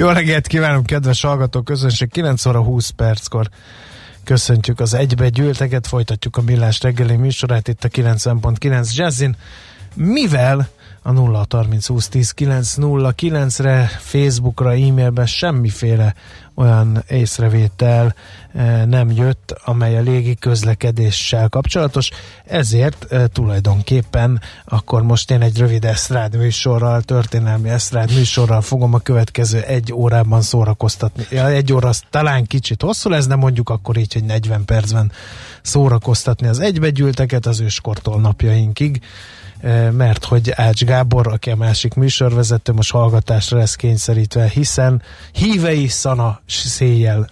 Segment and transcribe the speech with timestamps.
[0.00, 2.10] Jó reggelt kívánunk, kedves hallgatók, közönség.
[2.10, 3.48] 9 óra 20 perckor
[4.24, 9.36] köszöntjük az egybe gyűlteket, folytatjuk a millás reggeli műsorát itt a 90.9 Jazzin,
[9.94, 10.68] mivel
[11.02, 16.14] a 0 30 20 10 9 0 9-re, Facebookra, e-mailben semmiféle
[16.60, 18.14] olyan észrevétel
[18.54, 22.10] eh, nem jött, amely a légi közlekedéssel kapcsolatos,
[22.44, 28.98] ezért eh, tulajdonképpen akkor most én egy rövid esztrád műsorral, történelmi esztrád műsorral fogom a
[28.98, 31.26] következő egy órában szórakoztatni.
[31.30, 35.12] Ja, egy óra az talán kicsit hosszú lesz, de mondjuk akkor így, hogy 40 percben
[35.62, 39.00] szórakoztatni az egybegyűlteket az őskortól napjainkig
[39.90, 45.02] mert hogy Ács Gábor, aki a másik műsorvezető, most hallgatásra lesz kényszerítve, hiszen
[45.32, 47.28] hívei szana széjjel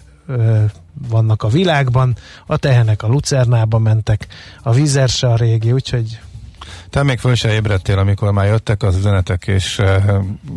[1.08, 4.26] vannak a világban, a tehenek a Lucernába mentek,
[4.62, 6.18] a vízerse a régi, úgyhogy
[6.90, 9.82] te még föl se ébredtél, amikor már jöttek az üzenetek, és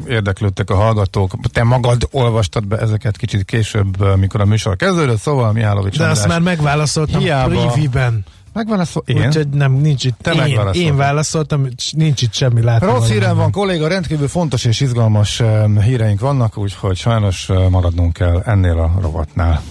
[0.08, 1.34] érdeklődtek a hallgatók.
[1.52, 6.20] Te magad olvastad be ezeket kicsit később, mikor a műsor kezdődött, szóval Mihálovics De András,
[6.20, 7.74] azt már megválaszoltam Hiába,
[8.54, 8.78] privében.
[8.78, 9.28] Megválaszol, én?
[9.28, 10.18] Úgyhogy nem, nincs itt.
[10.22, 12.88] Te én, én válaszoltam, nincs itt semmi látni.
[12.88, 18.14] Rossz hírem van, kolléga, rendkívül fontos és izgalmas uh, híreink vannak, úgyhogy sajnos uh, maradnunk
[18.14, 19.62] kell ennél a rovatnál.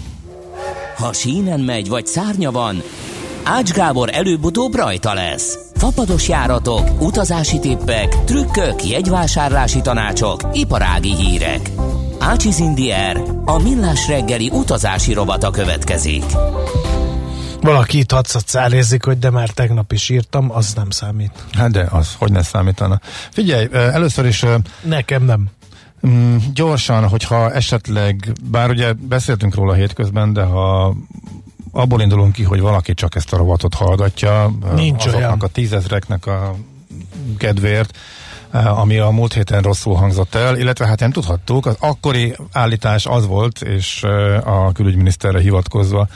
[0.96, 2.82] Ha sínen megy, vagy szárnya van,
[3.44, 5.58] Ács Gábor előbb-utóbb rajta lesz.
[5.74, 11.70] Fapados járatok, utazási tippek, trükkök, jegyvásárlási tanácsok, iparági hírek.
[12.18, 16.24] Ácsiz Indier, a millás reggeli utazási robata következik.
[17.60, 21.44] Valaki itt hatszatszálérzik, hogy de már tegnap is írtam, az nem számít.
[21.52, 23.00] Hát de az, hogy ne számítana.
[23.30, 24.44] Figyelj, először is...
[24.82, 25.48] Nekem nem.
[26.06, 30.94] Mm, gyorsan, hogyha esetleg, bár ugye beszéltünk róla hétközben, de ha
[31.72, 35.38] abból indulunk ki, hogy valaki csak ezt a robotot hallgatja, Nincs azoknak olyan.
[35.40, 36.54] a tízezreknek a
[37.38, 37.96] kedvéért,
[38.52, 43.26] ami a múlt héten rosszul hangzott el, illetve hát nem tudhattuk, az akkori állítás az
[43.26, 44.02] volt, és
[44.44, 46.08] a külügyminiszterre hivatkozva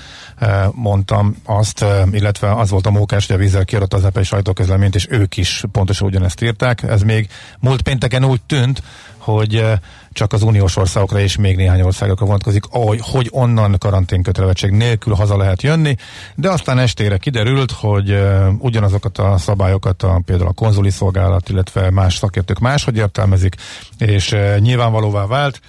[0.72, 5.06] mondtam azt, illetve az volt a mókás, hogy a vízzel kiadott az EP sajtóközleményt, és
[5.11, 6.83] ők is pontosan ugyanezt írták.
[6.83, 7.28] Ez még
[7.61, 8.83] múlt pénteken úgy tűnt,
[9.24, 9.64] hogy
[10.12, 12.64] csak az uniós országokra és még néhány országokra vonatkozik,
[13.00, 15.96] hogy onnan karanténkötelezettség nélkül haza lehet jönni,
[16.34, 18.18] de aztán estére kiderült, hogy
[18.58, 23.54] ugyanazokat a szabályokat a, például a konzuli szolgálat, illetve más szakértők máshogy értelmezik,
[23.98, 25.60] és nyilvánvalóvá vált,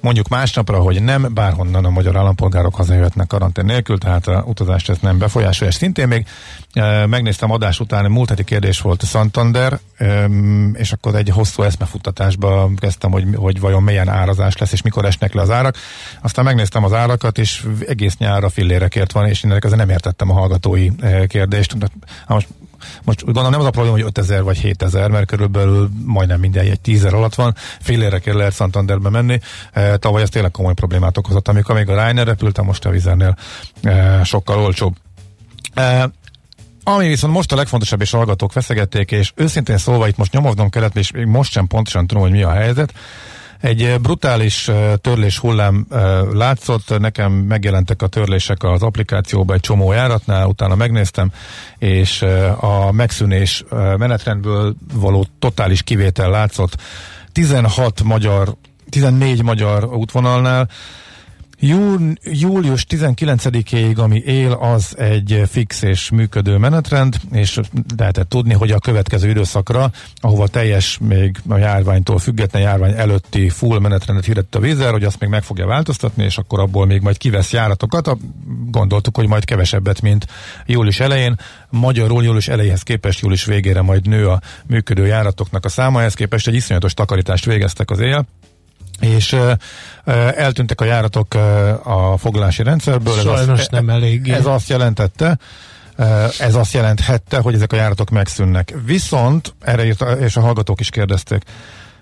[0.00, 4.98] mondjuk másnapra, hogy nem bárhonnan a magyar állampolgárok hazajöhetnek karantén nélkül, tehát a utazást ez
[5.00, 5.72] nem befolyásolja.
[5.72, 6.26] Szintén még
[6.72, 10.24] e, megnéztem adás után, múlt heti kérdés volt Santander, e,
[10.72, 15.34] és akkor egy hosszú eszmefuttatásba kezdtem, hogy, hogy vajon milyen árazás lesz, és mikor esnek
[15.34, 15.76] le az árak.
[16.22, 20.88] Aztán megnéztem az árakat, és egész nyárra fillérekért van, és ennek nem értettem a hallgatói
[21.00, 21.76] e, kérdést.
[22.26, 22.48] Most
[23.04, 26.80] most gondolom nem az a probléma, hogy 5000 vagy 7000, mert körülbelül majdnem minden egy
[26.80, 29.40] 10 alatt van, fél érekért lehet Santanderbe menni.
[29.72, 33.36] E, tavaly ez tényleg komoly problémát okozott, amikor még a Ryanair repültem, most a Vizernél
[33.82, 34.96] e, sokkal olcsóbb.
[35.74, 36.10] E,
[36.84, 40.96] ami viszont most a legfontosabb, és hallgatók feszegették, és őszintén szólva itt most nyomoznom kellett,
[40.96, 42.92] és még most sem pontosan tudom, hogy mi a helyzet,
[43.60, 49.62] egy eh, brutális eh, törlés hullám eh, látszott, nekem megjelentek a törlések az applikációban egy
[49.62, 51.32] csomó járatnál, utána megnéztem,
[51.78, 52.22] és
[52.60, 56.76] a megszűnés menetrendből való totális kivétel látszott.
[57.32, 58.54] 16 magyar
[58.90, 60.68] 14 magyar útvonalnál,
[61.62, 67.60] Jú, július 19-ig, ami él, az egy fix és működő menetrend, és
[67.96, 73.78] lehetett tudni, hogy a következő időszakra, ahova teljes még a járványtól független járvány előtti full
[73.78, 77.16] menetrendet hirdett a vízer, hogy azt még meg fogja változtatni, és akkor abból még majd
[77.16, 78.16] kivesz járatokat.
[78.70, 80.26] Gondoltuk, hogy majd kevesebbet, mint
[80.66, 81.36] július elején.
[81.70, 86.48] Magyarul július elejéhez képest július végére majd nő a működő járatoknak a száma, ehhez képest
[86.48, 88.26] egy iszonyatos takarítást végeztek az éjjel
[89.00, 89.52] és uh,
[90.36, 93.14] eltűntek a járatok uh, a foglalási rendszerből.
[93.14, 94.28] Sajnos ez azt, nem elég.
[94.28, 95.38] Ez azt jelentette,
[96.38, 98.74] ez azt jelenthette, hogy ezek a járatok megszűnnek.
[98.84, 101.42] Viszont, erre írt, és a hallgatók is kérdezték,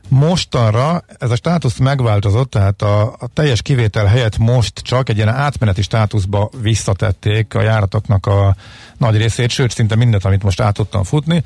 [0.09, 5.29] Mostanra ez a státusz megváltozott, tehát a, a teljes kivétel helyett most csak egy ilyen
[5.29, 8.57] átmeneti státuszba visszatették a járatoknak a
[8.99, 11.43] nagy részét, sőt szinte mindent, amit most át tudtam futni.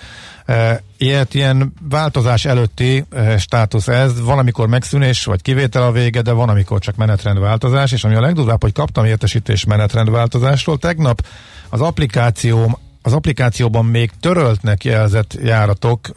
[0.46, 6.22] E, ilyet, ilyen változás előtti e, státusz ez, van amikor megszűnés vagy kivétel a vége,
[6.22, 11.26] de van amikor csak menetrendváltozás, és ami a legdurvább, hogy kaptam értesítés menetrendváltozásról, tegnap
[11.68, 16.08] az applikációm az applikációban még töröltnek jelzett járatok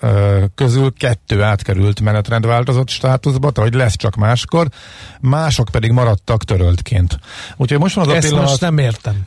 [0.55, 4.67] közül kettő átkerült menetrendváltozott státuszba, tehát hogy lesz csak máskor,
[5.19, 7.19] mások pedig maradtak töröltként.
[7.57, 8.49] Úgyhogy most van az Ezt a pillanat...
[8.49, 9.25] most nem értem.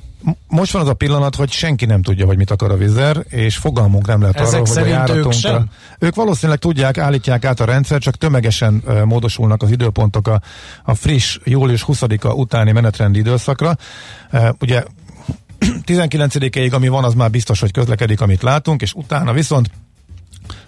[0.48, 3.56] Most van az a pillanat, hogy senki nem tudja, hogy mit akar a vizer, és
[3.56, 5.30] fogalmunk nem lehet Ezek arról, hogy a ők járatunkra...
[5.30, 5.70] sem?
[5.98, 10.40] Ők valószínűleg tudják, állítják át a rendszer, csak tömegesen uh, módosulnak az időpontok a,
[10.84, 13.76] a friss július 20-a utáni menetrendi időszakra.
[14.32, 14.82] Uh, ugye
[15.86, 19.70] 19-ig, ami van, az már biztos, hogy közlekedik, amit látunk, és utána viszont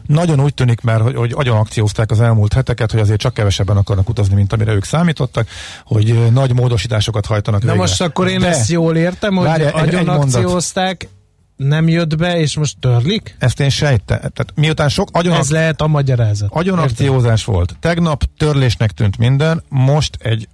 [0.06, 3.76] nagyon úgy tűnik már, hogy, hogy agyon akciózták az elmúlt heteket, hogy azért csak kevesebben
[3.76, 5.48] akarnak utazni, mint amire ők számítottak,
[5.84, 7.80] hogy nagy módosításokat hajtanak Na végre.
[7.82, 10.34] most akkor én De ezt jól értem, hogy Várja, egy- egy agyon mondat.
[10.34, 11.08] akciózták,
[11.56, 13.36] nem jött be, és most törlik?
[13.38, 14.18] Ezt én sejtem.
[14.18, 16.48] Tehát miután sok agyon, Ez lehet a magyarázat.
[16.52, 16.90] agyon Értem.
[16.92, 20.48] akciózás volt, tegnap törlésnek tűnt minden, most egy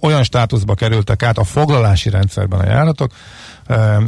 [0.00, 3.12] olyan státuszba kerültek át a foglalási rendszerben a járatok,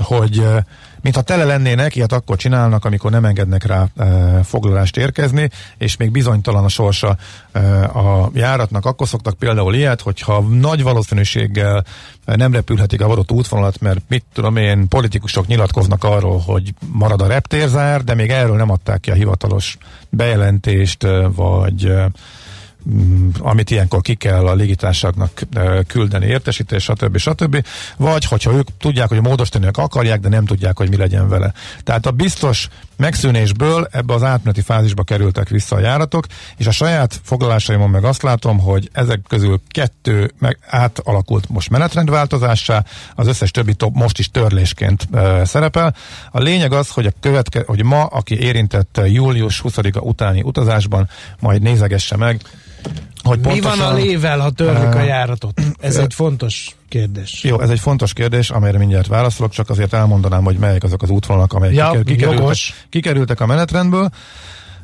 [0.00, 0.62] hogy eh,
[1.02, 4.06] mintha tele lennének, ilyet akkor csinálnak, amikor nem engednek rá e,
[4.42, 7.16] foglalást érkezni, és még bizonytalan a sorsa
[7.52, 8.86] e, a járatnak.
[8.86, 11.84] Akkor szoktak például ilyet, hogyha nagy valószínűséggel
[12.24, 17.26] nem repülhetik a adott útvonalat, mert mit tudom én, politikusok nyilatkoznak arról, hogy marad a
[17.26, 19.78] reptérzár, de még erről nem adták ki a hivatalos
[20.08, 21.92] bejelentést, vagy
[23.38, 27.16] amit ilyenkor ki kell a légitársaságnak e, küldeni értesítés, stb.
[27.16, 27.66] stb.
[27.96, 31.52] Vagy hogyha ők tudják, hogy módosítani akarják, de nem tudják, hogy mi legyen vele.
[31.82, 32.68] Tehát a biztos
[33.02, 36.26] megszűnésből ebbe az átmeneti fázisba kerültek vissza a járatok,
[36.56, 42.84] és a saját foglalásaimon meg azt látom, hogy ezek közül kettő meg átalakult most menetrendváltozássá,
[43.14, 45.94] az összes többi top most is törlésként e, szerepel.
[46.30, 51.08] A lényeg az, hogy, a követke, hogy ma, aki érintett július 20-a utáni utazásban,
[51.40, 52.40] majd nézegesse meg,
[53.22, 55.60] hogy Mi pontosan, van a lével, ha törlik a Eh, járatot?
[55.80, 57.40] Ez egy fontos kérdés.
[57.44, 61.10] Jó, ez egy fontos kérdés, amelyre mindjárt válaszolok, csak azért elmondanám, hogy melyek azok az
[61.10, 62.74] útvonalak, amelyek Ja, kiker- kikerültek, jogos.
[62.90, 64.10] kikerültek a menetrendből,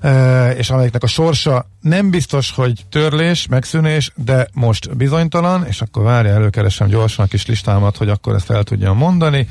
[0.00, 6.02] e, és amelyeknek a sorsa nem biztos, hogy törlés, megszűnés, de most bizonytalan, és akkor
[6.02, 9.48] várja, előkeresem gyorsan a kis listámat, hogy akkor ezt el tudjam mondani.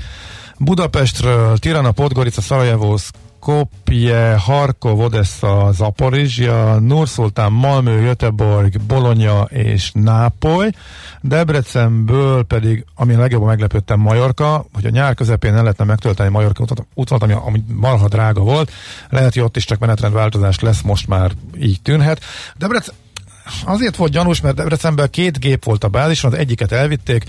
[0.60, 2.98] Budapestről Tirana, Podgorica, Szarajevó,
[3.48, 10.72] Skopje, Harkov, Odessa, Zaporizsia, Nurszultán, Malmö, Göteborg, Bologna és Nápoly.
[11.22, 17.24] Debrecenből pedig, ami legjobban meglepődtem, Majorka, hogy a nyár közepén nem lehetne megtölteni Majorka utat
[17.24, 18.72] ami, ami marha drága volt.
[19.10, 22.22] Lehet, hogy ott is csak menetrendváltozás lesz, most már így tűnhet.
[22.58, 22.96] Debrecen
[23.66, 27.26] azért volt gyanús, mert Debrecenben két gép volt a bázison, az egyiket elvitték,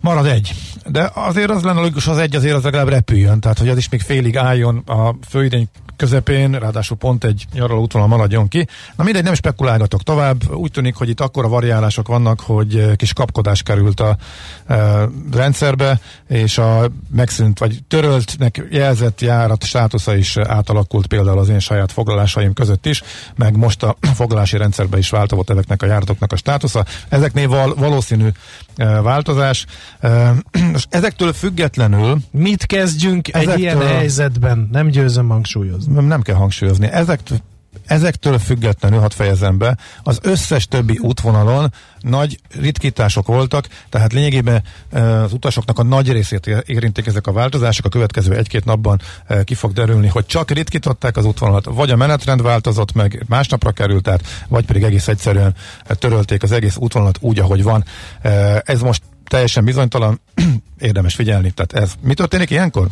[0.00, 0.52] Marad egy.
[0.86, 3.88] De azért az lenne logikus, az egy azért az legalább repüljön, tehát hogy az is
[3.88, 5.68] még félig álljon a főidény
[5.98, 8.66] közepén, ráadásul pont egy nyaraló útvonal maradjon ki.
[8.96, 10.54] Na mindegy, nem spekulálgatok tovább.
[10.54, 14.16] Úgy tűnik, hogy itt akkora variálások vannak, hogy eh, kis kapkodás került a
[14.66, 21.58] e, rendszerbe, és a megszűnt, vagy töröltnek jelzett járat státusza is átalakult például az én
[21.58, 23.02] saját foglalásaim között is,
[23.36, 26.84] meg most a foglalási rendszerbe is változott ezeknek a járatoknak a státusza.
[27.08, 28.28] Ezeknél val- valószínű
[28.76, 29.66] e, változás.
[30.72, 34.68] Most ezektől függetlenül Mit kezdjünk egy Ezektől- ilyen helyzetben?
[34.72, 36.04] Nem győzöm hangsúlyozni.
[36.04, 36.86] nem kell hangsúlyozni.
[36.86, 37.20] Ezek,
[37.86, 45.32] ezektől függetlenül, hadd fejezem be, az összes többi útvonalon nagy ritkítások voltak, tehát lényegében az
[45.32, 49.00] utasoknak a nagy részét érintik ezek a változások, a következő egy-két napban
[49.44, 54.08] ki fog derülni, hogy csak ritkították az útvonalat, vagy a menetrend változott meg, másnapra került
[54.08, 55.54] át, vagy pedig egész egyszerűen
[55.88, 57.84] törölték az egész útvonalat úgy, ahogy van.
[58.64, 60.20] Ez most teljesen bizonytalan,
[60.78, 61.50] érdemes figyelni.
[61.50, 62.86] Tehát ez mi történik ilyenkor?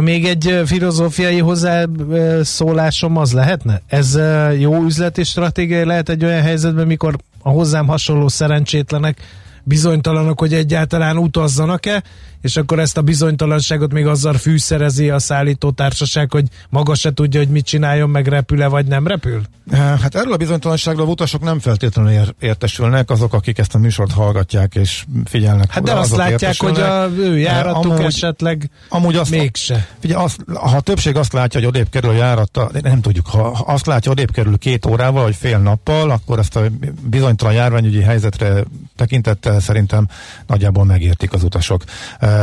[0.00, 3.82] Még egy filozófiai hozzászólásom az lehetne?
[3.86, 4.18] Ez
[4.58, 9.20] jó üzleti stratégia lehet egy olyan helyzetben, mikor a hozzám hasonló szerencsétlenek
[9.62, 12.02] bizonytalanok, hogy egyáltalán utazzanak-e,
[12.40, 17.40] és akkor ezt a bizonytalanságot még azzal fűszerezi a szállító társaság, hogy maga se tudja,
[17.40, 19.42] hogy mit csináljon, meg repül-e vagy nem repül?
[19.72, 24.74] Hát erről a bizonytalanságról utasok nem feltétlenül ér- értesülnek, azok, akik ezt a műsort hallgatják
[24.74, 25.70] és figyelnek.
[25.70, 29.88] Hát de azt látják, hogy a ő járatuk amúgy- esetleg Amúgy azt, mégse.
[29.98, 33.26] Figyelj, azt, ha a többség azt látja, hogy odébb kerül a járata, de nem tudjuk,
[33.26, 36.62] ha azt látja, hogy odébb kerül két órával, vagy fél nappal, akkor ezt a
[37.02, 38.64] bizonytalan járványügyi helyzetre
[38.96, 40.08] tekintettel szerintem
[40.46, 41.84] nagyjából megértik az utasok.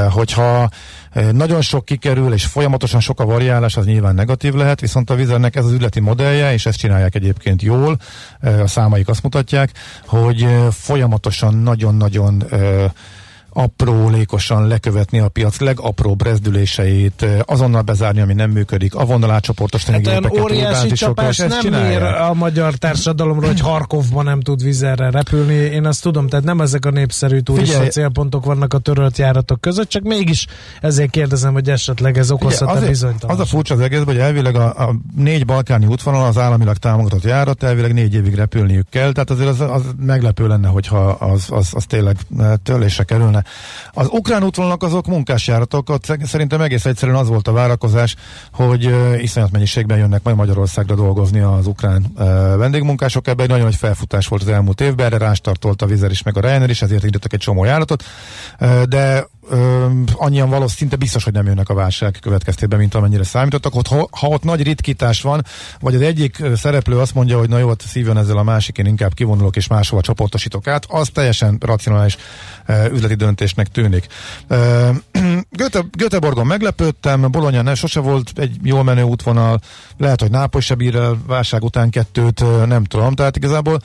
[0.09, 0.69] Hogyha
[1.31, 5.55] nagyon sok kikerül, és folyamatosan sok a variálás, az nyilván negatív lehet, viszont a vizernek
[5.55, 7.97] ez az üzleti modellje, és ezt csinálják egyébként jól,
[8.41, 9.71] a számaik azt mutatják,
[10.05, 12.43] hogy folyamatosan nagyon-nagyon
[13.57, 20.43] aprólékosan lekövetni a piac legapróbb rezdüléseit, azonnal bezárni, ami nem működik, avonnal átcsoportosítani hát gépeket,
[20.43, 21.91] óriási csapás nem csinálja.
[21.91, 25.53] ér a magyar társadalomra, hogy Harkovban nem tud vizerre repülni.
[25.53, 29.61] Én azt tudom, tehát nem ezek a népszerű turista Figyelj, célpontok vannak a törölt járatok
[29.61, 30.45] között, csak mégis
[30.81, 33.31] ezért kérdezem, hogy esetleg ez okozhat a bizonytalanságot.
[33.31, 37.23] Az a furcsa az egész, hogy elvileg a, a négy balkáni útvonal az államilag támogatott
[37.23, 41.69] járat, elvileg négy évig repülniük kell, tehát azért az, az meglepő lenne, hogyha az, az,
[41.71, 42.17] az tényleg
[42.63, 43.45] törlésre kerülne.
[43.91, 48.15] Az ukrán útvonalak azok munkásjáratok, ott szerintem egész egyszerűen az volt a várakozás,
[48.53, 52.05] hogy iszonyat mennyiségben jönnek majd Magyarországra dolgozni az ukrán
[52.57, 53.27] vendégmunkások.
[53.27, 56.37] Ebben egy nagyon nagy felfutás volt az elmúlt évben, erre rástartolt a Vizer is, meg
[56.37, 58.03] a Ryanair is, ezért indítottak egy csomó járatot,
[58.89, 59.27] de
[60.13, 63.75] annyian valós, szinte biztos, hogy nem jönnek a válság következtében, mint amennyire számítottak.
[63.75, 65.43] Ott, ha, ott nagy ritkítás van,
[65.79, 69.13] vagy az egyik szereplő azt mondja, hogy na jó, szívjon ezzel a másik, én inkább
[69.13, 72.17] kivonulok és máshova csoportosítok át, az teljesen racionális
[72.91, 74.07] üzleti döntésnek tűnik.
[74.47, 74.89] Ö,
[75.49, 79.59] Göte, Göteborgon meglepődtem, Bologna ne, sose volt egy jól menő útvonal,
[79.97, 83.79] lehet, hogy Nápoly se bír el válság után kettőt, nem tudom, tehát igazából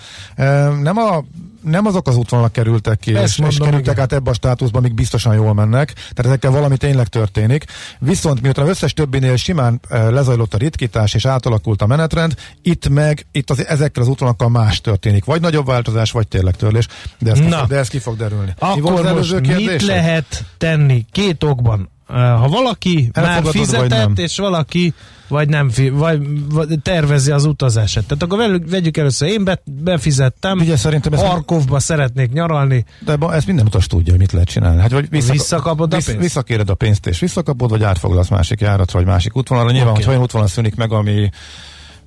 [0.83, 1.25] nem a
[1.63, 4.01] nem azok az útvonalak kerültek ki, és, mondom, és kerültek igen.
[4.01, 7.65] át ebbe a státuszba, amik biztosan jól mennek, tehát ezekkel valami tényleg történik.
[7.99, 13.27] Viszont miután az összes többinél simán lezajlott a ritkítás, és átalakult a menetrend, itt meg,
[13.33, 15.25] itt az, ezekkel az útvonalakkal más történik.
[15.25, 16.87] Vagy nagyobb változás, vagy tényleg törlés,
[17.19, 18.55] de ez, Na, de ez ki fog derülni.
[18.59, 21.91] Akkor Mi most mit lehet tenni két okban?
[22.07, 24.95] Ha valaki már fizetett, és valaki
[25.29, 28.05] vagy nem, fi, vagy, vagy tervezi az utazását.
[28.05, 32.85] Tehát akkor velük, vegyük először, én be, befizettem, Ugye, szerintem Harkovba ezt szeretnék nyaralni.
[33.05, 34.81] De ezt minden utas tudja, hogy mit lehet csinálni.
[34.81, 36.17] Hát, vagy vissza, visszakapod a pénzt?
[36.17, 39.71] Visszakéred a pénzt, és visszakapod, vagy átfoglalsz másik járatra, vagy másik útvonalra.
[39.71, 40.03] Nyilván, okay.
[40.03, 41.31] hogy olyan útvonal szűnik meg, ami,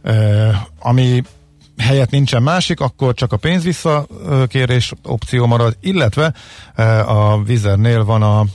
[0.03, 1.23] eh, ami
[1.77, 6.33] helyett nincsen másik, akkor csak a pénz visszakérés opció marad, illetve
[7.05, 8.45] a Vizernél van a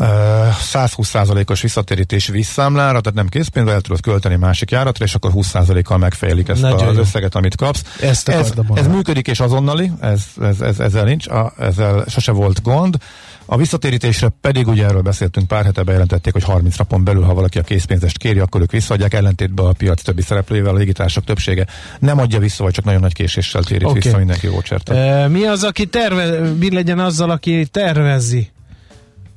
[0.00, 6.48] 120%-os visszatérítés visszámlára, tehát nem készpénzbe el tudod költeni másik járatra, és akkor 20%-kal megfejelik
[6.48, 7.00] ezt Nagyon az jó.
[7.00, 7.84] összeget, amit kapsz.
[8.00, 12.62] Ezt ez, ez működik és azonnali, ez, ez, ez, ezzel nincs, a, ezzel sose volt
[12.62, 12.96] gond.
[13.44, 17.58] A visszatérítésre pedig ugye erről beszéltünk pár hete bejelentették, hogy 30 napon belül, ha valaki
[17.58, 21.66] a készpénzest kéri, akkor ők visszaadják, ellentétben a piac többi szereplőjével, a légitársak többsége
[21.98, 24.00] nem adja vissza, vagy csak nagyon nagy késéssel térít okay.
[24.00, 24.88] vissza mindenki vouchert.
[24.88, 28.50] E, mi az, aki terve, mi legyen azzal, aki tervezi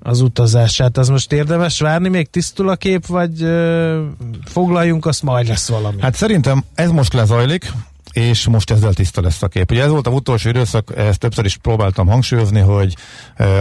[0.04, 0.98] az utazását.
[0.98, 4.04] Az most érdemes várni, még tisztul a kép, vagy ö,
[4.46, 6.02] foglaljunk, azt majd lesz valami.
[6.02, 7.72] Hát szerintem ez most lezajlik,
[8.14, 9.72] és most ezzel tiszta lesz a kép.
[9.72, 12.96] Ugye ez volt a utolsó időszak, ezt többször is próbáltam hangsúlyozni, hogy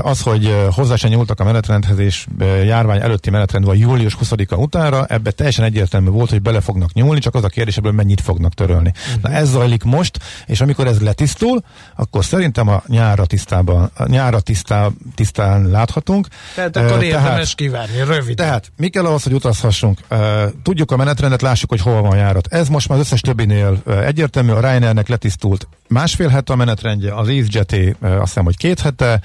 [0.02, 2.26] az, hogy hozzá se nyúltak a menetrendhez, és
[2.64, 7.20] járvány előtti menetrend van július 20-a utánra, ebbe teljesen egyértelmű volt, hogy bele fognak nyúlni,
[7.20, 8.92] csak az a kérdés, ebből mennyit fognak törölni.
[9.06, 9.22] Uh-huh.
[9.22, 11.62] Na ez zajlik most, és amikor ez letisztul,
[11.96, 16.26] akkor szerintem a nyára tisztában, a nyára tisztá, tisztán láthatunk.
[16.54, 18.36] Tehát akkor uh, érdemes kívánni, rövid.
[18.36, 19.98] Tehát mi kell ahhoz, hogy utazhassunk?
[20.10, 20.18] Uh,
[20.62, 22.46] tudjuk a menetrendet, lássuk, hogy hol van járat.
[22.50, 27.14] Ez most már az összes többinél egyértelmű, egyértelmű, a Ryanairnek letisztult másfél hete a menetrendje,
[27.14, 29.20] az EasyJeté azt hiszem, hogy két hete,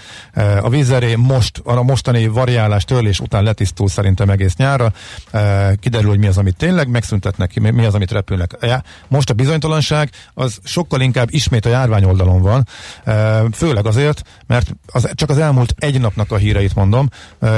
[0.61, 4.93] a Vizeré most, a mostani variálás törlés után letisztul szerintem egész nyára,
[5.79, 8.57] kiderül, hogy mi az, amit tényleg megszüntetnek, mi az, amit repülnek.
[9.07, 12.67] Most a bizonytalanság az sokkal inkább ismét a járvány oldalon van,
[13.51, 17.09] főleg azért, mert az, csak az elmúlt egy napnak a híreit mondom.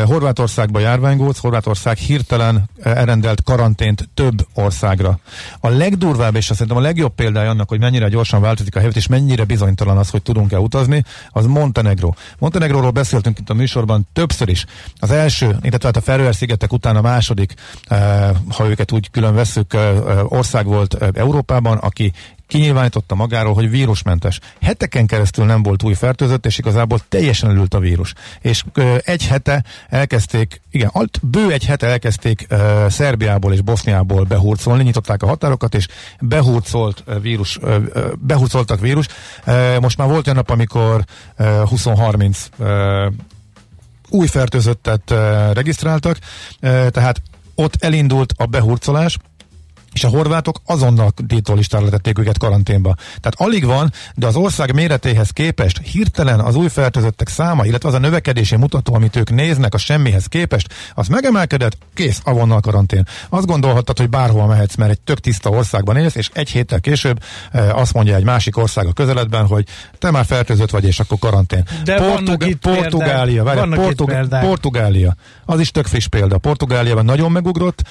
[0.05, 5.19] Horvátországban járványgóc, Horvátország hirtelen elrendelt karantént több országra.
[5.59, 8.97] A legdurvább és azt szerintem a legjobb példája annak, hogy mennyire gyorsan változik a helyzet,
[8.99, 12.13] és mennyire bizonytalan az, hogy tudunk-e utazni, az Montenegro.
[12.39, 14.65] Montenegróról beszéltünk itt a műsorban többször is.
[14.99, 17.53] Az első, illetve hát a Feröer-szigetek után a második,
[17.87, 22.13] eh, ha őket úgy külön veszük, eh, eh, ország volt Európában, aki
[22.49, 24.39] kinyilvánította magáról, hogy vírusmentes.
[24.61, 28.13] Heteken keresztül nem volt új fertőzött, és igazából teljesen elült a vírus.
[28.41, 34.23] És ö, egy hete elkezdték, igen, alt, bő egy hete elkezdték ö, Szerbiából és Boszniából
[34.23, 35.87] behurcolni, nyitották a határokat, és
[36.19, 37.77] behurcolt vírus, ö,
[38.19, 39.05] behurcoltak vírus.
[39.45, 41.03] Ö, most már volt olyan nap, amikor
[41.37, 42.37] 20-30
[44.09, 45.13] új fertőzöttet
[45.53, 46.17] regisztráltak,
[46.59, 47.21] tehát
[47.55, 49.17] ott elindult a behurcolás,
[49.93, 52.95] és a horvátok azonnal tiltólistára tették őket karanténba.
[52.97, 57.95] Tehát alig van, de az ország méretéhez képest hirtelen az új fertőzöttek száma, illetve az
[57.95, 63.07] a növekedési mutató, amit ők néznek a semmihez képest, az megemelkedett, kész, avonnal karantén.
[63.29, 67.19] Azt gondolhattad, hogy bárhol mehetsz, mert egy tök tiszta országban élsz, és egy héttel később
[67.51, 69.65] e, azt mondja egy másik ország a közeledben, hogy
[69.97, 71.63] te már fertőzött vagy, és akkor karantén.
[71.83, 75.15] De Portug- itt Portugália, várj, Portug- Portugália,
[75.45, 76.37] az is tök friss példa.
[76.37, 77.81] Portugáliában nagyon megugrott,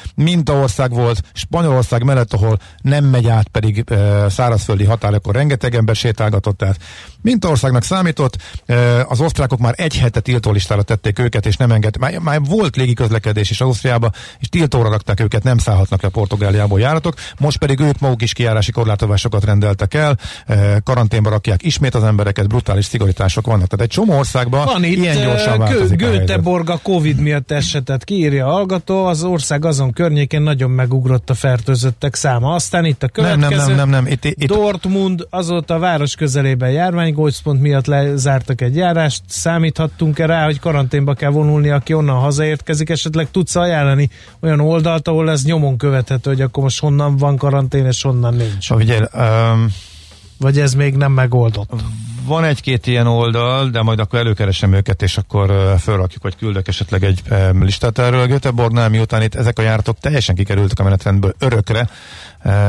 [0.51, 5.97] ország volt, Spanyolország Magyarország mellett, ahol nem megy át pedig e, szárazföldi határokon rengeteg ember
[5.97, 6.77] sétálgatott, tehát
[7.23, 12.19] Mintaországnak számított, e, az osztrákok már egy hete tiltólistára tették őket, és nem enged, már,
[12.19, 17.59] már volt légiközlekedés is Ausztriába, és tiltóra rakták őket, nem szállhatnak le Portugáliából járatok, most
[17.59, 22.85] pedig ők maguk is kijárási korlátozásokat rendeltek el, e, karanténba rakják ismét az embereket, brutális
[22.85, 23.67] szigorítások vannak.
[23.67, 28.47] Tehát egy csomó országban Van itt ilyen gyorsan változik Göteborg a Covid miatt esetet kiírja
[28.47, 32.55] a hallgató, az ország azon környékén nagyon megugrott a fertőző fertőzöttek száma.
[32.55, 34.13] Aztán itt a következő nem, nem, nem, nem, nem.
[34.13, 39.23] Itt, itt, Dortmund, azóta a város közelében járványgócpont miatt lezártak egy járást.
[39.27, 42.91] Számíthattunk-e rá, hogy karanténba kell vonulni, aki onnan hazaérkezik?
[42.91, 47.87] Esetleg tudsz ajánlani olyan oldalt, ahol ez nyomon követhető, hogy akkor most honnan van karantén,
[47.87, 48.71] és honnan nincs?
[48.71, 49.67] Ugye, um,
[50.39, 51.71] Vagy ez még nem megoldott?
[52.29, 57.05] Van egy-két ilyen oldal, de majd akkor előkeresem őket, és akkor felrakjuk, vagy küldök esetleg
[57.05, 57.23] egy
[57.61, 58.27] listát erről.
[58.27, 61.89] Göteborgnál, miután itt ezek a járatok teljesen kikerültek a menetrendből örökre,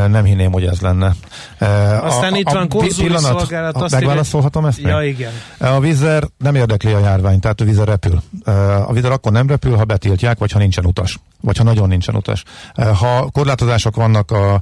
[0.08, 1.16] nem hinném, hogy ez lenne.
[2.02, 3.76] Aztán a, itt van konzuli szolgálat.
[3.76, 4.80] Azt megválaszolhatom ezt?
[4.80, 5.32] Ja, igen.
[5.58, 8.22] A vízer nem érdekli a járvány, tehát a vízer repül.
[8.88, 11.20] A vízer akkor nem repül, ha betiltják, vagy ha nincsen utas.
[11.42, 12.44] Vagy ha nagyon nincsen utas.
[12.76, 14.62] Ha korlátozások vannak a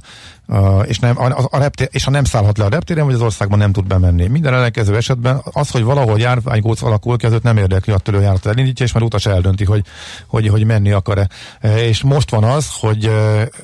[0.86, 3.58] És, nem, a, a reptér, és ha nem szállhat le a reptéren, vagy az országban
[3.58, 4.26] nem tud bemenni.
[4.26, 8.84] Minden ellenkező esetben az, hogy valahol járványgóc alakul ki, nem érdekli attól, hogy járat elindítja,
[8.84, 9.84] és már utas eldönti, hogy,
[10.26, 11.28] hogy, hogy menni akar-e.
[11.62, 13.10] És most van az, hogy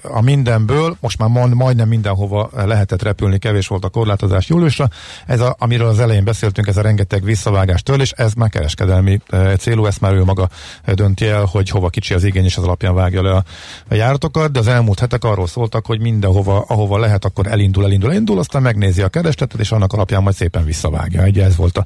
[0.02, 4.88] a mindenből, most már majdnem mindenhova lehetett repülni, kevés volt a korlátozás júliusra.
[5.26, 9.20] Ez, a, amiről az elején beszéltünk, ez a rengeteg visszavágás és ez már kereskedelmi
[9.58, 10.48] célú, ezt már ő maga
[10.94, 13.44] dönti el, hogy hova kicsi az igény, és az alapján vágja le a,
[13.88, 18.10] a járatokat, de az elmúlt hetek arról szóltak, hogy mindenhova ahova lehet, akkor elindul, elindul,
[18.10, 21.26] elindul, aztán megnézi a keresletet, és annak alapján majd szépen visszavágja.
[21.26, 21.84] Ugye ez volt a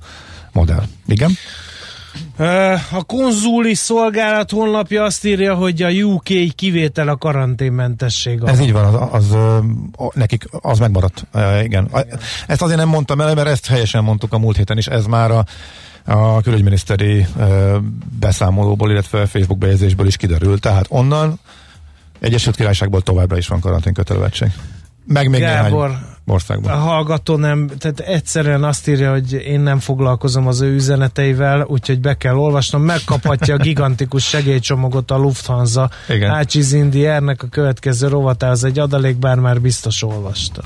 [0.52, 0.83] modell.
[1.07, 1.30] Igen?
[2.90, 8.40] A konzuli szolgálat honlapja azt írja, hogy a UK kivétel a karanténmentesség.
[8.45, 9.37] Ez így van, az, az,
[9.97, 11.26] az nekik az megmaradt.
[11.35, 11.64] Igen.
[11.64, 11.90] igen.
[12.47, 15.30] Ezt azért nem mondtam el, mert ezt helyesen mondtuk a múlt héten is, ez már
[15.30, 15.45] a
[16.11, 17.26] a külügyminiszteri
[18.18, 20.61] beszámolóból, illetve Facebook bejegyzésből is kiderült.
[20.61, 21.40] Tehát onnan
[22.21, 24.49] Egyesült Királyságból továbbra is van karantén kötelezettség.
[25.09, 26.73] Meg még Gábor, néhány országban.
[26.73, 32.00] A hallgató nem, tehát egyszerűen azt írja, hogy én nem foglalkozom az ő üzeneteivel, úgyhogy
[32.00, 32.83] be kell olvasnom.
[32.83, 35.90] Megkaphatja a gigantikus segélycsomagot a Lufthansa.
[36.09, 36.31] Igen.
[36.31, 40.62] Ácsiz Indiernek a következő rovatához egy adalék, bár már biztos olvasta.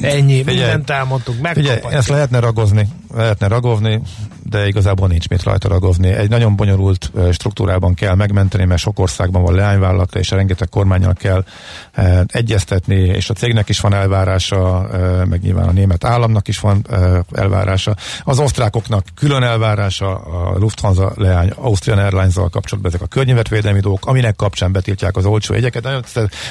[0.00, 1.98] Ennyi, figyelj, mindent elmondtuk, megkaphatja.
[1.98, 4.00] ezt lehetne ragozni, lehetne ragovni,
[4.48, 6.08] de igazából nincs mit rajta ragovni.
[6.08, 11.44] Egy nagyon bonyolult struktúrában kell megmenteni, mert sok országban van leányvállalata, és rengeteg kormányal kell
[12.26, 14.88] egyeztetni, és a cégnek is van elvárása,
[15.24, 16.86] meg nyilván a német államnak is van
[17.32, 17.96] elvárása.
[18.24, 24.36] Az osztrákoknak külön elvárása, a Lufthansa leány Austrian Airlines-zal kapcsolatban ezek a környezetvédelmi dolgok, aminek
[24.36, 25.82] kapcsán betiltják az olcsó jegyeket.
[25.82, 26.02] Nagyon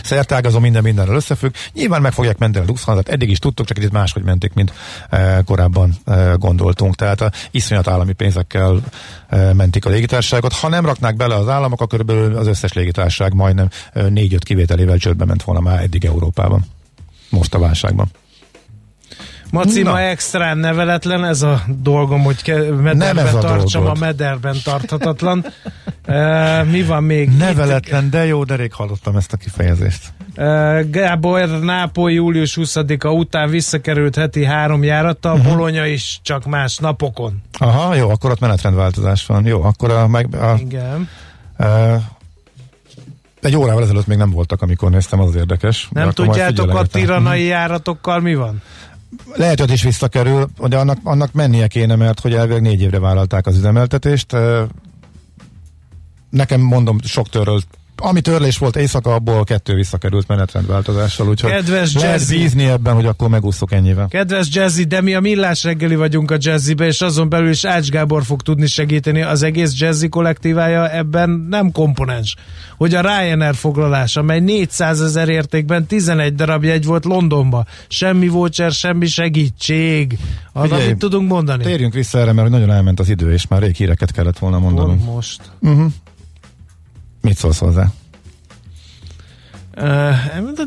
[0.04, 1.54] szertágazó minden mindenről összefügg.
[1.74, 4.74] Nyilván meg fogják menteni a Lufthansa, eddig is tudtuk, csak itt máshogy menték, mint
[5.46, 5.96] korábban
[6.36, 6.96] gondoltunk.
[6.96, 8.82] Tehát a iszonyat iszonyat állami pénzekkel
[9.30, 10.54] e, mentik a légitársaságot.
[10.54, 14.98] Ha nem raknák bele az államok, akkor körülbelül az összes légitársaság majdnem e, négy-öt kivételével
[14.98, 16.66] csődbe ment volna már eddig Európában.
[17.30, 18.08] Most a válságban.
[19.52, 22.42] Maci, ma extrán neveletlen, ez a dolgom, hogy
[22.82, 24.02] mederben a tartsam dolgod.
[24.02, 25.46] a mederben tarthatatlan.
[26.06, 27.30] e, mi van még?
[27.30, 28.12] Neveletlen, Itt?
[28.12, 30.14] de jó, de rég hallottam ezt a kifejezést.
[30.90, 35.48] Gábor Nápoly július 20-a után visszakerült heti három járata, uh-huh.
[35.48, 37.42] Bolonya is csak más napokon.
[37.58, 39.46] Aha, jó, akkor ott menetrendváltozás van.
[39.46, 40.08] Jó, akkor a...
[40.08, 41.10] Meg, a Igen.
[41.58, 42.00] E,
[43.42, 45.88] egy órával ezelőtt még nem voltak, amikor néztem, az, érdekes.
[45.92, 47.48] Nem tudjátok a tiranai uh-huh.
[47.48, 48.62] járatokkal mi van?
[49.36, 53.48] Lehet, hogy is visszakerül, de annak, annak mennie kéne, mert hogy elvileg négy évre vállalták
[53.48, 54.36] az üzemeltetést.
[56.30, 57.62] Nekem mondom, sok törről
[57.98, 62.38] ami törlés volt éjszaka, abból kettő visszakerült menetrendváltozással, úgyhogy Kedves lehet jazzy.
[62.38, 64.08] bízni ebben, hogy akkor megúszok ennyivel.
[64.08, 67.90] Kedves Jazzy, de mi a millás reggeli vagyunk a Jazzybe, és azon belül is Ács
[67.90, 69.22] Gábor fog tudni segíteni.
[69.22, 72.36] Az egész Jazzy kollektívája ebben nem komponens.
[72.78, 77.66] Hogy a Ryanair foglalás, amely 400 ezer értékben 11 darab jegy volt Londonba.
[77.88, 80.18] Semmi voucher, semmi segítség.
[80.54, 81.64] Az, amit tudunk mondani.
[81.64, 85.06] Térjünk vissza erre, mert nagyon elment az idő, és már rég híreket kellett volna mondanunk.
[85.06, 85.42] most.
[85.60, 85.92] Uh-huh.
[87.28, 87.88] Mit szólsz hozzá?
[89.78, 90.16] Uh,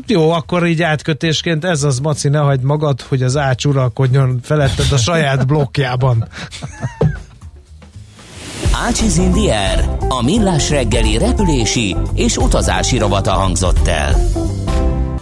[0.07, 4.91] jó, akkor így átkötésként ez az, Maci, ne hagyd magad, hogy az ács uralkodjon feletted
[4.91, 6.27] a saját blokkjában.
[8.87, 14.15] Ácsiz Indier, a millás reggeli repülési és utazási rovata hangzott el.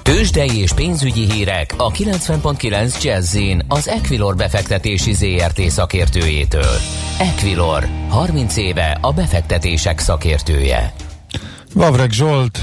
[0.02, 6.76] Tőzsdei és pénzügyi hírek a 90.9 jazz az Equilor befektetési ZRT szakértőjétől.
[7.20, 10.94] Equilor, 30 éve a befektetések szakértője.
[11.74, 12.60] Vavreg Zsolt,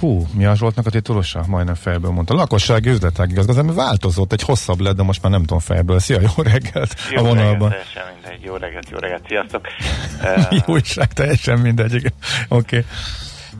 [0.00, 1.44] Hú, mi a Zsoltnak a titulosa?
[1.46, 2.34] Majdnem fejből mondta.
[2.34, 5.98] Lakossági üzletág igazgató, változott, egy hosszabb lett, de most már nem tudom fejből.
[5.98, 7.68] Szia, jó reggelt jó a vonalban.
[7.68, 8.44] Reggelt, teljesen mindegy.
[8.44, 9.66] Jó reggelt, jó reggelt, sziasztok.
[10.66, 11.94] jó újság, teljesen mindegy.
[11.96, 12.12] Oké.
[12.48, 12.84] Okay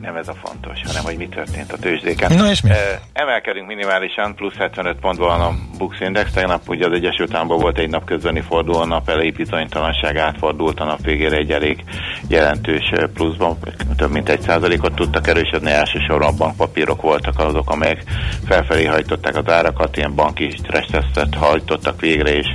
[0.01, 2.33] nem ez a fontos, hanem hogy mi történt a tőzsdéken.
[2.33, 2.69] Na és mi?
[3.13, 7.77] Emelkedünk minimálisan, plusz 75 pontban van a Bux Index, tegnap ugye az Egyesült Államban volt
[7.77, 11.83] egy nap közbeni forduló, a nap elejé bizonytalanság átfordult, a nap végére egy elég
[12.27, 13.57] jelentős pluszban,
[13.95, 18.03] több mint egy százalékot tudtak erősödni, elsősorban bankpapírok voltak azok, amelyek
[18.45, 22.47] felfelé hajtották az árakat, ilyen banki stressztesztet hajtottak végre, és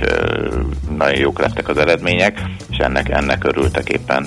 [0.97, 4.23] nagyon jók lettek az eredmények, és ennek, ennek örültek éppen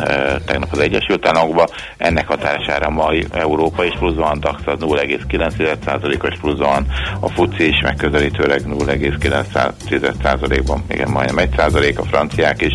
[0.46, 1.66] tegnap az Egyesült Államokban.
[1.96, 6.86] Ennek hatására ma Európa is pluszban, a DAX az 0,9%-os pluszban,
[7.20, 12.72] a FUCI is megközelítőleg 0,9%-ban, igen, majdnem 1%, a franciák is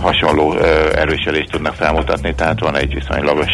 [0.00, 0.56] hasonló
[0.94, 3.50] erősödést tudnak felmutatni, tehát van egy viszonylagos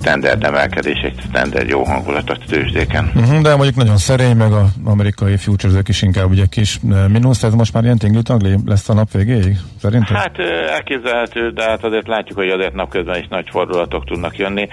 [0.00, 3.10] standard emelkedés, egy standard jó hangulat a tőzsdéken.
[3.14, 7.54] Uh-huh, de mondjuk nagyon szerény, meg az amerikai futures is inkább ugye kis mínusz, ez
[7.54, 8.22] most már ilyen tingli
[8.66, 10.16] lesz a nap végéig, szerinted?
[10.16, 10.38] Hát
[10.70, 14.68] elképzelhető, de hát azért látjuk, hogy azért napközben is nagy fordulatok tudnak jönni.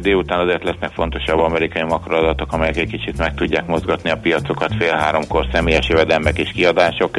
[0.00, 4.74] Délután után azért lesznek fontosabb amerikai makroadatok, amelyek egy kicsit meg tudják mozgatni a piacokat.
[4.78, 7.10] Fél háromkor személyes jövedelmek és kiadások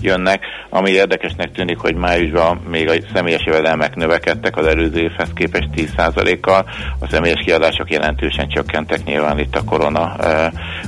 [0.00, 0.42] jönnek.
[0.70, 6.68] Ami érdekesnek tűnik, hogy májusban még a személyes jövedelmek növekedtek az előző évhez képest 10%-kal.
[7.00, 10.16] A személyes kiadások jelentősen csökkentek nyilván itt a korona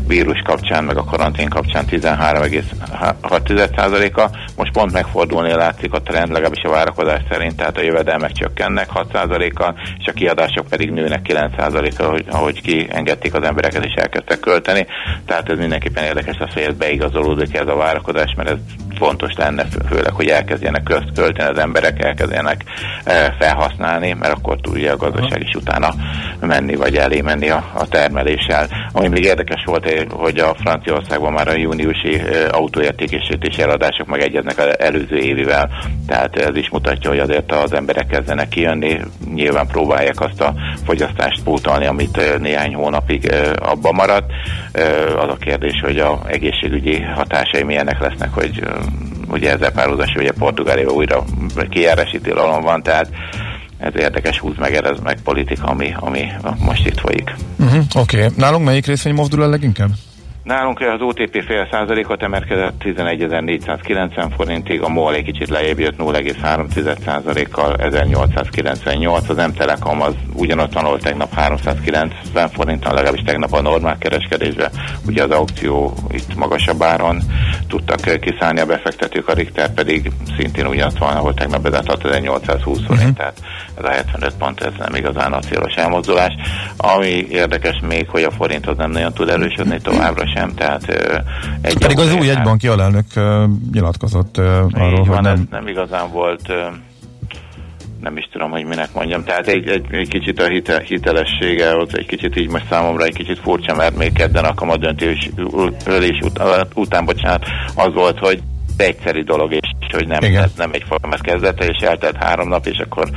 [0.07, 4.29] vírus kapcsán, meg a karantén kapcsán 13,6%-a.
[4.57, 9.79] Most pont megfordulni látszik a trend, legalábbis a várakozás szerint, tehát a jövedelmek csökkennek 6%-kal,
[9.99, 14.87] és a kiadások pedig nőnek 9 százaléka, ahogy, ahogy kiengedték az embereket és elkezdtek költeni.
[15.27, 18.59] Tehát ez mindenképpen érdekes lesz, hogy ez beigazolódik ez a várakozás, mert ez
[19.01, 20.83] fontos lenne, főleg, hogy elkezdjenek
[21.15, 22.65] költeni az emberek, elkezdjenek
[23.05, 25.95] e, felhasználni, mert akkor tudja a gazdaság is utána
[26.41, 28.67] menni, vagy elé menni a, a termeléssel.
[28.93, 34.79] Ami még érdekes volt, hogy a Franciaországban már a júniusi e, autóértékesítési eladások megegyeznek az
[34.79, 35.69] előző évivel,
[36.07, 39.01] tehát ez is mutatja, hogy azért az emberek kezdenek kijönni,
[39.35, 44.31] nyilván próbálják azt a fogyasztást pótolni, amit néhány hónapig abba maradt.
[45.17, 48.63] Az a kérdés, hogy a egészségügyi hatásai milyenek lesznek, hogy
[49.31, 51.25] ugye ezzel párhuzamos, hogy a Portugáliában újra
[51.71, 53.11] kijárási tilalom van, tehát
[53.79, 57.35] ez érdekes húz meg, ez meg politika, ami, ami most itt folyik.
[57.59, 58.29] Uh-huh, Oké, okay.
[58.37, 59.91] nálunk melyik részvény mozdul el leginkább?
[60.43, 66.99] Nálunk az OTP fél százalékot emelkedett 11.490 forintig, a MOL egy kicsit lejjebb jött 0,3
[67.05, 74.71] százalékkal 1898, az M-Telekom az ugyanott ahol tegnap 390 forinton, legalábbis tegnap a normál kereskedésbe,
[75.07, 77.23] ugye az aukció itt magasabb áron
[77.69, 83.01] tudtak kiszállni a befektetők, a Richter pedig szintén ugyanott van, ahol tegnap bezárt 6820 forint,
[83.01, 83.17] uh-huh.
[83.17, 83.41] tehát
[83.85, 86.33] ez a 75 pont, ez nem igazán a célos elmozdulás.
[86.77, 90.89] Ami érdekes még, hogy a forint az nem nagyon tud erősödni továbbra sem, tehát
[91.61, 93.07] egy Pedig az új egybanki alelnök
[93.73, 95.47] nyilatkozott arról, hogy nem...
[95.51, 96.53] nem igazán volt
[98.01, 99.25] nem is tudom, hogy minek mondjam.
[99.25, 103.15] Tehát egy, egy, egy kicsit a hitel, hitelessége ott egy kicsit így most számomra egy
[103.15, 105.31] kicsit furcsa, mert még kedden a kamadöntős
[105.87, 108.43] ölés után, után, bocsánat, az volt, hogy
[108.77, 110.51] egyszerű dolog, és hogy nem, Igen.
[110.57, 113.11] nem egy formász kezdete, és eltelt három nap, és akkor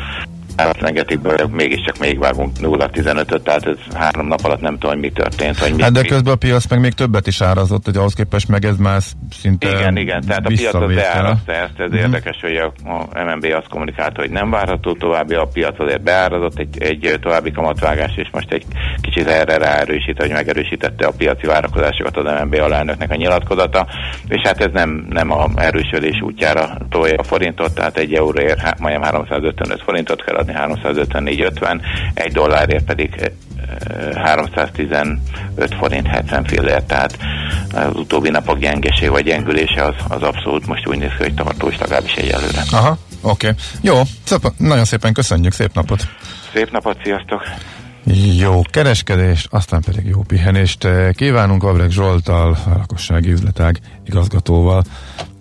[0.56, 5.10] átlengetik be, mégiscsak még vágunk 0-15-öt, tehát ez három nap alatt nem tudom, hogy mi
[5.10, 5.58] történt.
[5.58, 8.66] Hogy hát de közben a piac meg még többet is árazott, hogy ahhoz képest meg
[8.66, 9.02] ez már
[9.42, 11.96] szinte Igen, igen, tehát a piac az beárazta ezt, ez mm.
[11.96, 16.60] érdekes, hogy a, a MNB azt kommunikálta, hogy nem várható további, a piac azért beárazott
[16.60, 18.66] egy, egy további kamatvágás, és most egy
[19.02, 23.88] kicsit erre ráerősít, hogy megerősítette a piaci várakozásokat az MNB alelnöknek a nyilatkozata,
[24.28, 29.02] és hát ez nem, nem a erősödés útjára tolja a forintot, tehát egy euróért majdnem
[29.02, 31.82] 355 forintot kell adni 354-50,
[32.14, 33.32] egy dollárért pedig
[34.16, 35.20] 315
[35.58, 37.18] eh, forint 70 fillért, tehát
[37.74, 41.78] az utóbbi napok gyengeség vagy gyengülése az, az abszolút most úgy néz ki, hogy tartós
[41.78, 42.64] legalábbis egyelőre.
[42.72, 43.48] Aha, oké.
[43.48, 43.60] Okay.
[43.82, 46.08] Jó, szép, nagyon szépen köszönjük, szép napot!
[46.54, 47.44] Szép napot, sziasztok!
[48.38, 54.84] Jó kereskedést, aztán pedig jó pihenést kívánunk Avrek Zsoltal, a lakossági üzletág igazgatóval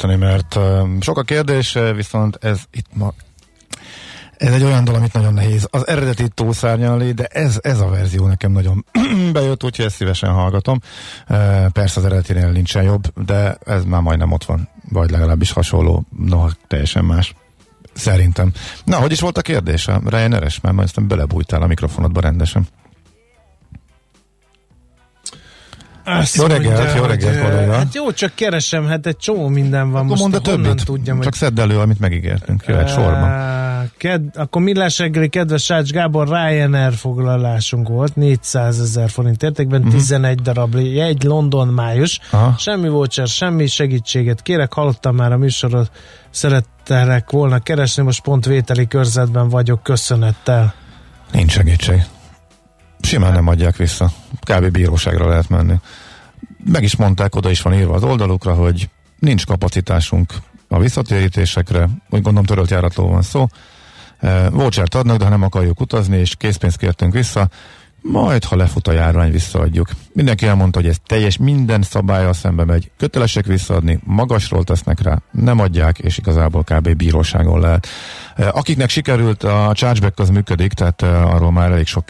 [0.00, 0.58] Lehalkítani, mert
[1.02, 3.12] sok a kérdés, viszont ez itt ma
[4.36, 5.68] ez egy olyan dal, amit nagyon nehéz.
[5.70, 8.84] Az eredeti túlszárnyalni, de ez, ez a verzió nekem nagyon
[9.32, 10.80] bejött, úgyhogy ezt szívesen hallgatom.
[11.72, 16.50] Persze az eredetinél nincsen jobb, de ez már majdnem ott van, vagy legalábbis hasonló, noha
[16.66, 17.34] teljesen más.
[17.92, 18.52] Szerintem.
[18.84, 19.88] Na, hogy is volt a kérdés?
[19.88, 20.60] A Ryan-eres?
[20.60, 22.66] Mert majd aztán belebújtál a mikrofonodba rendesen.
[26.04, 27.72] Azt Jó reggelt, mondja, jó reggelt, hogy, kolléga.
[27.72, 29.96] Hát jó, csak keresem, hát egy csomó minden van.
[29.96, 30.84] Akkor Most mondd a többit.
[30.84, 31.32] tudjam, Csak hogy...
[31.34, 32.64] szedd elő, amit megígértünk.
[32.66, 33.14] Jöhet sorban.
[33.14, 39.80] Á, Ked, akkor millás reggeli, kedves Sács Gábor, Ryanair foglalásunk volt, 400 ezer forint értékben,
[39.80, 39.90] Mhm.
[39.90, 42.20] 11 darab jegy, London május.
[42.30, 42.54] Aha.
[42.58, 45.90] Semmi voucher, semmi segítséget kérek, hallottam már a műsorot,
[46.30, 50.74] szerettelek volna keresni, most pont vételi körzetben vagyok, köszönettel.
[51.32, 52.02] Nincs segítség.
[53.02, 54.10] Simán nem adják vissza.
[54.40, 54.70] Kb.
[54.70, 55.74] bíróságra lehet menni.
[56.64, 60.34] Meg is mondták, oda is van írva az oldalukra, hogy nincs kapacitásunk
[60.68, 63.46] a visszatérítésekre, úgy gondolom törölt járatról van szó.
[64.18, 67.48] E, Vouchert adnak, de ha nem akarjuk utazni, és készpénzt kértünk vissza,
[68.02, 69.88] majd, ha lefut a járvány, visszaadjuk.
[70.12, 72.90] Mindenki elmondta, hogy ez teljes, minden szabálya szembe megy.
[72.96, 76.94] Kötelesek visszaadni, magasról tesznek rá, nem adják, és igazából kb.
[76.94, 77.86] bíróságon lehet.
[78.36, 82.04] E, Akiknek sikerült, a chargeback az működik, tehát e, arról már elég sok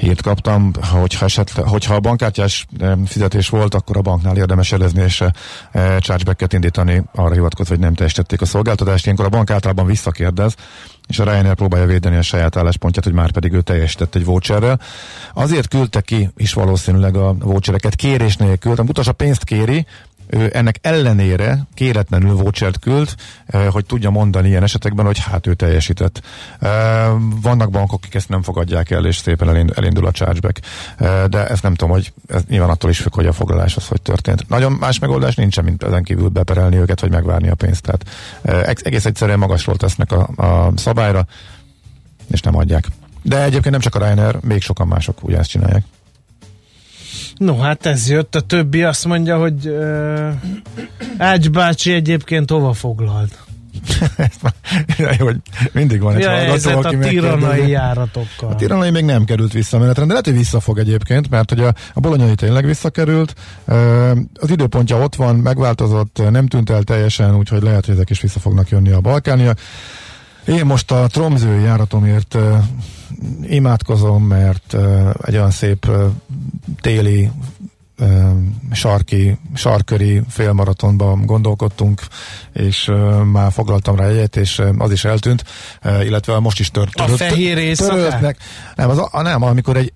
[0.00, 2.66] hírt kaptam, hogyha, esetleg, hogyha a bankkártyás
[3.06, 5.20] fizetés volt, akkor a banknál érdemes jelezni és
[5.72, 9.04] e, chargebacket indítani, arra hivatkozva, hogy nem teljesítették a szolgáltatást.
[9.04, 10.54] Ilyenkor a bank általában visszakérdez,
[11.08, 14.80] és a Ryanair próbálja védeni a saját álláspontját, hogy már pedig ő teljesített egy voucherrel.
[15.34, 19.86] Azért küldte ki is valószínűleg a vouchereket kérés nélkül, tehát utas a pénzt kéri,
[20.52, 23.14] ennek ellenére kéretlenül vouchert küld,
[23.68, 26.22] hogy tudja mondani ilyen esetekben, hogy hát ő teljesített.
[27.42, 30.60] Vannak bankok, akik ezt nem fogadják el, és szépen elind- elindul a chargeback.
[31.28, 34.02] De ezt nem tudom, hogy ez nyilván attól is függ, hogy a foglalás az hogy
[34.02, 34.48] történt.
[34.48, 37.82] Nagyon más megoldás nincsen, mint ezen kívül beperelni őket, vagy megvárni a pénzt.
[37.82, 38.04] Tehát
[38.42, 41.26] eh, egész egyszerűen magasról tesznek a, a szabályra,
[42.30, 42.86] és nem adják.
[43.22, 45.84] De egyébként nem csak a Ryanair, még sokan mások ugyanezt csinálják.
[47.40, 50.32] No, hát ez jött, a többi azt mondja, hogy uh,
[51.18, 53.38] Ács bácsi egyébként hova foglalt?
[55.18, 55.36] Jó, hogy
[55.72, 58.50] mindig van egy Mi a hallgató, helyzet a aki tiranai járatokkal?
[58.50, 61.60] A tiranai még nem került vissza a menetre, de lehet, hogy visszafog egyébként, mert hogy
[61.60, 63.34] a, a bolonyai tényleg visszakerült.
[64.34, 68.40] Az időpontja ott van, megváltozott, nem tűnt el teljesen, úgyhogy lehet, hogy ezek is vissza
[68.40, 69.54] fognak jönni a Balkánia.
[70.46, 72.38] Én most a Tromzői járatomért
[73.42, 74.76] imádkozom, mert
[75.22, 75.86] egy olyan szép
[76.80, 77.30] téli
[78.72, 82.00] sarki, sarköri félmaratonban gondolkodtunk,
[82.52, 82.90] és
[83.32, 85.44] már foglaltam rá egyet, és az is eltűnt,
[85.84, 87.00] illetve most is tört.
[87.00, 88.36] A fehér töröltnek.
[88.74, 89.92] Nem, az, a, nem, amikor egy,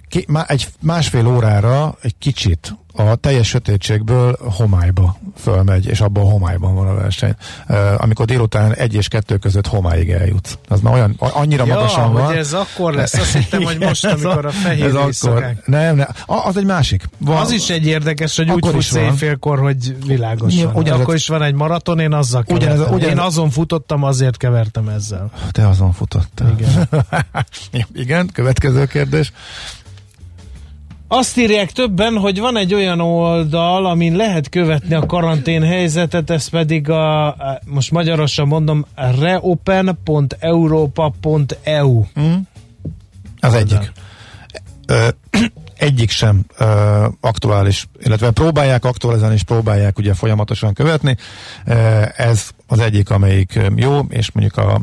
[0.46, 6.86] egy másfél órára egy kicsit a teljes sötétségből homályba fölmegy, és abban a homályban van
[6.86, 7.34] a verseny.
[7.68, 10.58] Uh, amikor délután egy és kettő között homályig eljutsz.
[10.68, 12.24] Az már olyan, a- annyira Ja, magasan van.
[12.24, 13.14] hogy ez akkor lesz.
[13.14, 15.50] Azt hittem, hogy most, amikor a fehér ez éjszakák.
[15.50, 17.02] akkor, Nem, nem, a- az egy másik.
[17.18, 19.02] Van, Az is egy érdekes, hogy úgy futsz van.
[19.02, 20.82] éjfélkor, hogy világos Nyilván, van.
[20.82, 22.94] ugyanez- Akkor is van egy maraton, én azzal Ugyanez- kevertem.
[22.94, 25.30] ugyanez- Én azon futottam, azért kevertem ezzel.
[25.50, 26.54] Te azon futottál.
[26.58, 26.88] Igen.
[27.94, 29.32] Igen, következő kérdés.
[31.08, 36.48] Azt írják többen, hogy van egy olyan oldal, amin lehet követni a karantén helyzetet, ez
[36.48, 37.36] pedig a,
[37.66, 38.84] most magyarosan mondom,
[39.20, 42.04] reopen.europa.eu.
[43.40, 43.92] Az egyik.
[44.86, 45.08] Ö,
[45.78, 51.16] egyik sem ö, aktuális, illetve próbálják aktualizálni és próbálják ugye folyamatosan követni.
[51.64, 54.80] Ö, ez az egyik, amelyik jó, és mondjuk a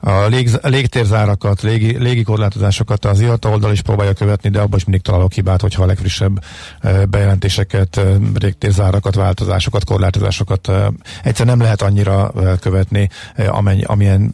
[0.00, 4.84] a lég, légtérzárakat, légi, légi korlátozásokat az IATA oldal is próbálja követni, de abban is
[4.84, 6.44] mindig találok hibát, hogyha a legfrissebb
[7.08, 8.00] bejelentéseket,
[8.38, 10.70] légtérzárakat, változásokat, korlátozásokat
[11.22, 13.08] egyszer nem lehet annyira követni,
[13.48, 14.32] amennyi, amilyen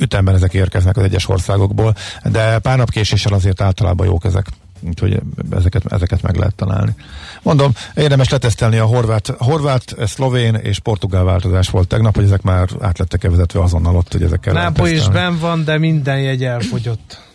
[0.00, 4.46] ütemben ezek érkeznek az egyes országokból, de pár nap késéssel azért általában jók ezek
[4.80, 6.94] úgyhogy ezeket, ezeket meg lehet találni.
[7.42, 12.68] Mondom, érdemes letesztelni a horvát, horvát, szlovén és portugál változás volt tegnap, hogy ezek már
[12.80, 17.26] átlettek vezetve azonnal ott, hogy ezekkel Nápoly is ben van, de minden jegy elfogyott.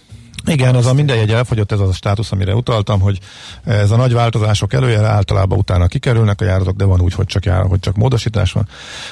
[0.46, 3.20] Igen, az a minden egy elfogyott, ez az a státusz, amire utaltam, hogy
[3.64, 7.46] ez a nagy változások előjel általában utána kikerülnek a járatok, de van úgy, hogy csak
[7.46, 8.68] jár, hogy csak módosítás van.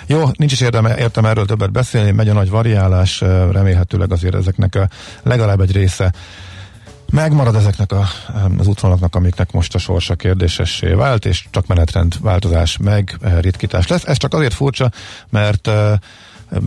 [0.05, 4.75] Jó, nincs is érdeme, értem erről többet beszélni, megy a nagy variálás, remélhetőleg azért ezeknek
[4.75, 4.87] a
[5.23, 6.13] legalább egy része
[7.11, 8.07] megmarad ezeknek a,
[8.57, 13.87] az útvonalaknak, amiknek most a sorsa kérdésessé vált, és csak menetrend változás meg eh, ritkítás
[13.87, 14.05] lesz.
[14.05, 14.91] Ez csak azért furcsa,
[15.29, 15.93] mert uh,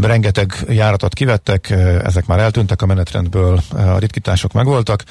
[0.01, 5.05] rengeteg járatot kivettek, uh, ezek már eltűntek a menetrendből, a ritkítások megvoltak,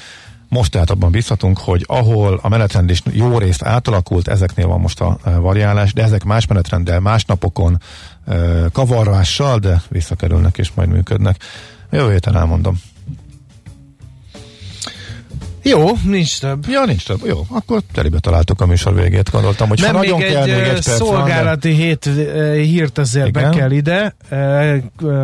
[0.48, 5.00] most tehát abban bízhatunk, hogy ahol a menetrend is jó részt átalakult, ezeknél van most
[5.00, 7.80] a variálás, de ezek más menetrenddel, más napokon
[8.72, 11.36] kavarvással, de visszakerülnek és majd működnek.
[11.90, 12.80] Jövő héten elmondom.
[15.64, 16.66] Jó, nincs több.
[16.68, 17.20] Ja, nincs több.
[17.26, 19.30] Jó, akkor telibe találtuk a műsor végét.
[19.30, 22.10] Gondoltam, hogy Nem, nagyon még kell, egy, még egy szolgálati van, hét
[22.54, 23.50] hírt azért Igen.
[23.50, 24.14] be kell ide,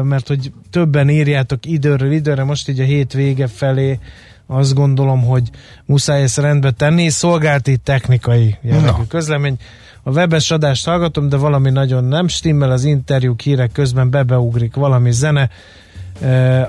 [0.02, 3.98] mert hogy többen írjátok időről időre, most így a hét vége felé
[4.46, 5.50] azt gondolom, hogy
[5.84, 7.08] muszáj ezt rendbe tenni.
[7.08, 9.06] Szolgálti technikai jellegű Na.
[9.08, 9.56] közlemény.
[10.02, 15.12] A webes adást hallgatom, de valami nagyon nem stimmel, az interjúk hírek közben bebeugrik valami
[15.12, 15.50] zene.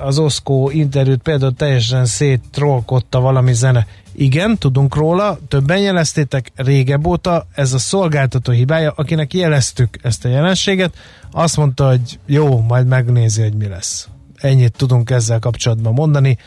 [0.04, 3.88] Az Oszkó interjút például teljesen széttrollkodta valami zene.
[4.14, 10.30] Igen, tudunk róla, többen jeleztétek régebb óta, ez a szolgáltató hibája, akinek jeleztük ezt a
[10.30, 10.94] jelenséget,
[11.32, 14.08] azt mondta, hogy jó, majd megnézi, hogy mi lesz.
[14.36, 16.38] Ennyit tudunk ezzel kapcsolatban mondani.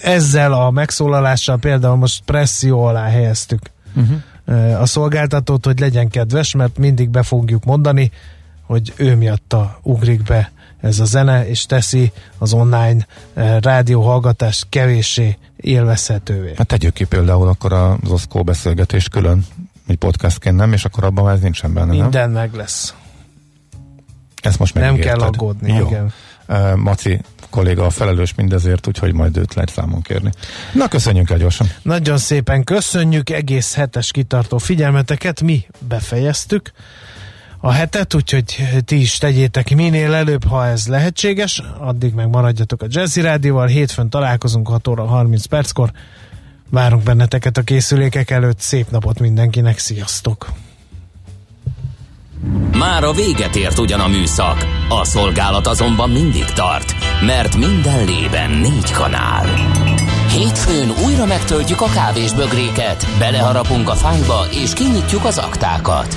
[0.00, 4.80] Ezzel a megszólalással például most presszió alá helyeztük uh-huh.
[4.80, 8.10] a szolgáltatót, hogy legyen kedves, mert mindig be fogjuk mondani,
[8.62, 10.52] hogy ő miatta ugrik be
[10.86, 16.52] ez a zene, és teszi az online eh, rádióhallgatást kevéssé élvezhetővé.
[16.56, 19.46] Hát tegyük ki például akkor az Oszkó beszélgetést külön,
[19.86, 22.40] egy podcastként nem, és akkor abban már ez nincsen benne, Minden nem?
[22.40, 22.94] meg lesz.
[24.42, 25.86] Ezt most Nem kell aggódni, Jó.
[25.86, 26.12] igen.
[26.48, 27.20] Uh, Maci
[27.50, 30.30] kolléga a felelős mindezért, úgyhogy majd őt lehet számon kérni.
[30.72, 31.66] Na, köszönjük el gyorsan.
[31.82, 36.72] Nagyon szépen köszönjük egész hetes kitartó figyelmeteket, mi befejeztük
[37.66, 42.86] a hetet, úgyhogy ti is tegyétek minél előbb, ha ez lehetséges, addig meg maradjatok a
[42.88, 45.90] Jazzy Rádióval, hétfőn találkozunk 6 óra 30 perckor,
[46.70, 50.48] várunk benneteket a készülékek előtt, szép napot mindenkinek, sziasztok!
[52.72, 56.94] Már a véget ért ugyan a műszak, a szolgálat azonban mindig tart,
[57.26, 59.46] mert minden lében négy kanál.
[60.30, 66.16] Hétfőn újra megtöltjük a kávés bögréket, beleharapunk a fányba és kinyitjuk az aktákat.